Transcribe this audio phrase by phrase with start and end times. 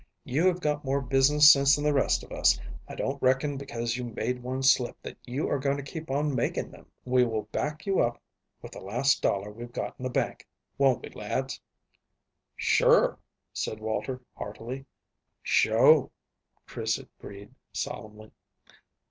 [0.23, 2.59] You have got more business sense than the rest of us.
[2.87, 6.33] I don't reckon because you made one slip that you are going to keep on
[6.33, 6.87] making them.
[7.05, 8.19] We will back you up
[8.63, 10.47] with the last dollar we've got in the bank,
[10.79, 11.61] won't we, lads?"
[12.55, 13.19] "Sure,"
[13.53, 14.87] said Walter heartily.
[15.43, 16.11] "Sho',"
[16.65, 18.31] Chris agreed solemnly.